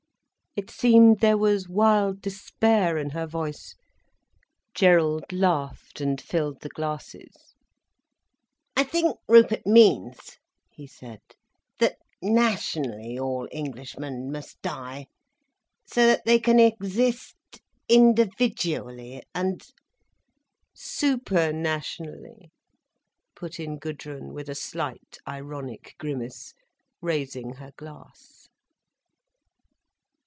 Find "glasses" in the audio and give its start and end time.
6.67-7.55